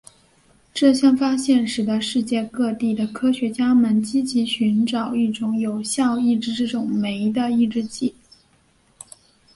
[0.73, 8.15] 这项发现使得世界各地的科学家们积极寻找一种有效抑制这种酶的抑制剂。